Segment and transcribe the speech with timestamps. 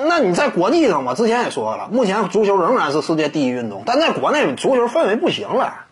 [0.00, 5.86] 那你在国际上我，之前也说了，目前足球仍然是世界第一运动，但在国内足球氛围不行了。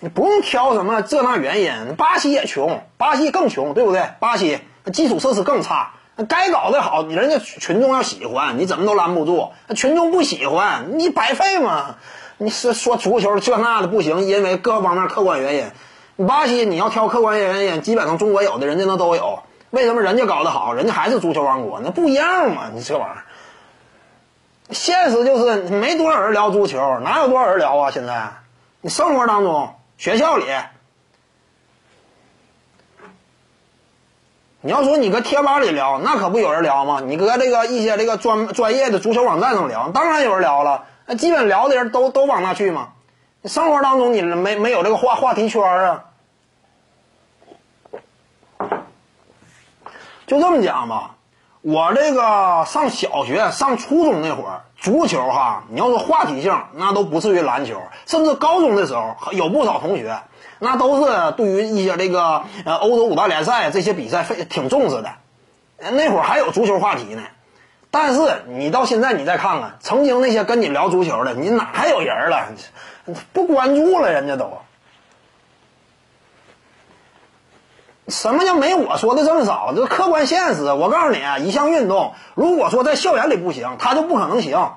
[0.00, 4.10] 你不用挑什么这那原因，巴西也穷，巴西更穷，对不对？
[4.20, 4.58] 巴西
[4.92, 5.94] 基础设施更差，
[6.28, 9.52] 该搞得好，人家群众要喜欢，你怎么都拦不住。
[9.74, 11.96] 群众不喜欢，你白费嘛。
[12.36, 16.26] 你是说足球这那的不行，因为各方面客观原因。
[16.26, 19.38] 巴西你要挑客观原因，基本上中国有的人家那都有。
[19.74, 21.80] 为什么人家搞得好，人家还是足球王国？
[21.80, 22.70] 那不一样嘛？
[22.72, 23.24] 你这玩意儿，
[24.70, 27.90] 现实就是没多少人聊足球，哪有多少人聊啊？
[27.90, 28.30] 现在
[28.80, 29.74] 你生活当中。
[29.96, 30.44] 学校里，
[34.60, 37.00] 你要说你搁贴吧里聊，那可不有人聊吗？
[37.06, 40.86] 你搁这个一些这个专专业的足球网站上聊，当然有人聊了。
[41.06, 42.88] 那基本聊的人都都往那去嘛。
[43.44, 46.06] 生活当中你没没有这个话话题圈啊？
[50.26, 51.12] 就这么讲吧。
[51.60, 57.80] 我这个上小学、上初中那会儿，足球哈，你要说话题性，那都不至于篮球。
[58.04, 60.18] 甚至高中的时候，有不少同学，
[60.58, 65.12] 那都是对于一些这个呃欧洲五大联赛这些比赛非挺重视的。
[65.78, 67.22] 那会儿还有足球话题呢。
[67.90, 72.48] 但是你到现在你再看看，曾经那些跟你聊足球的，你哪还有人了？
[73.32, 74.58] 不关注了，人家都。
[78.08, 79.72] 什么叫没我说的这么少？
[79.74, 80.64] 这客观现实。
[80.64, 84.72] 我告诉你，一项运动，如果说在校园里不行，它就不可能行。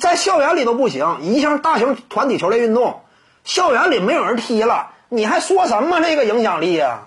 [0.00, 3.00] 在校园里都不行，一项大型团体球类运动，
[3.44, 7.06] 校园里没有人踢了，你还说什么这个影响力啊？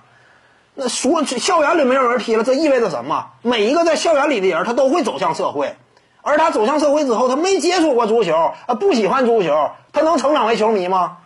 [0.74, 3.32] 那说校园里没有人踢了，这意味着什么？
[3.42, 5.76] 每一个在校园里的人，他都会走向社会，
[6.22, 11.18] 而他走向社会之后，他没接触过足球，啊，不喜欢足球，他能成长为球迷吗？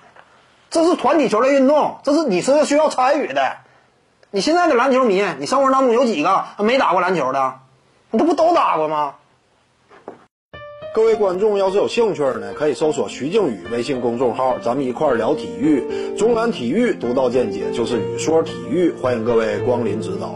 [0.76, 3.42] 这是团体球类运动，这是你是需要参与的。
[4.30, 7.54] 你现在的篮球迷，你生活当中有几个没打过篮球的？
[8.12, 9.16] 你这不都打过吗？
[10.94, 16.14] 各位观众要是有兴趣呢，可以搜索徐静宇微信公众号，咱们一块聊体育。
[16.18, 20.36] 中南体育独到见解就是语说体育，欢迎各位光临指导。